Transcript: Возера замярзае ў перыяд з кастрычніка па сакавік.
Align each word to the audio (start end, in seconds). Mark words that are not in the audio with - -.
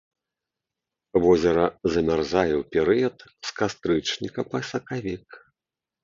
Возера 1.25 1.65
замярзае 1.95 2.53
ў 2.59 2.63
перыяд 2.75 3.17
з 3.49 3.53
кастрычніка 3.59 4.41
па 4.55 4.59
сакавік. 4.71 5.27